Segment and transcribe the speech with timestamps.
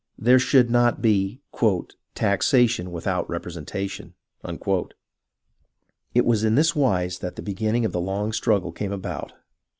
[0.17, 1.41] There should not be"
[2.15, 8.71] taxation without representation." It was in this wise that the beginning of the long struggle
[8.71, 9.33] came about.